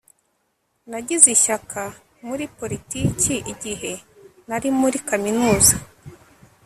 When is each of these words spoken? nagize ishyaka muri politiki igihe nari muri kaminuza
nagize 0.89 1.27
ishyaka 1.35 1.81
muri 2.27 2.45
politiki 2.59 3.33
igihe 3.53 3.91
nari 4.47 4.69
muri 4.79 4.97
kaminuza 5.09 5.75